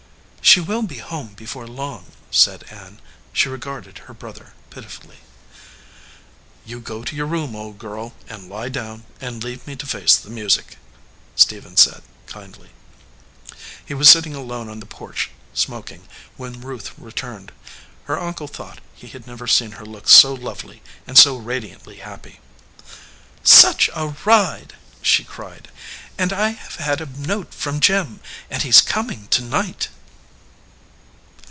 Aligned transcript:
"She 0.43 0.59
will 0.59 0.81
be 0.81 0.97
home 0.97 1.29
before 1.35 1.65
long," 1.67 2.07
said 2.29 2.63
Ann. 2.63 2.99
She 3.31 3.47
regarded 3.47 3.99
her 3.99 4.13
brother 4.13 4.53
pitifully. 4.69 5.19
"You 6.65 6.81
go 6.81 7.03
to 7.05 7.15
your 7.15 7.27
room, 7.27 7.55
old 7.55 7.77
girl, 7.79 8.13
and 8.27 8.49
lie 8.49 8.67
down, 8.67 9.05
and 9.21 9.41
leave 9.41 9.65
me 9.65 9.77
to 9.77 9.85
face 9.87 10.17
the 10.17 10.29
music," 10.31 10.77
Stephen 11.37 11.77
said, 11.77 12.01
kindly. 12.25 12.71
He 13.85 13.93
was 13.93 14.09
sitting 14.09 14.35
alone 14.35 14.67
on 14.67 14.81
the 14.81 14.85
porch, 14.85 15.29
smoking, 15.53 16.01
269 16.35 16.49
EDGEWATER 16.49 16.59
PEOPLE 16.59 16.67
when 16.67 16.67
Ruth 16.67 16.91
returned. 17.15 17.51
Her 18.05 18.19
uncle 18.19 18.47
thought 18.49 18.81
he 18.93 19.07
had 19.07 19.25
never 19.27 19.47
seen 19.47 19.73
her 19.73 19.85
look 19.85 20.09
so 20.09 20.33
lovely 20.33 20.81
and 21.07 21.17
so 21.17 21.37
radiantly 21.37 21.97
happy. 21.97 22.41
"Such 23.43 23.89
a 23.95 24.07
ride!" 24.25 24.73
she 25.01 25.23
cried. 25.23 25.69
"And 26.17 26.33
I 26.33 26.49
have 26.49 26.75
had 26.75 26.99
a 26.99 27.05
note 27.05 27.53
from 27.53 27.79
Jim, 27.79 28.19
and 28.49 28.63
he 28.63 28.69
is 28.69 28.81
coming 28.81 29.27
to 29.29 29.41
night." 29.41 29.87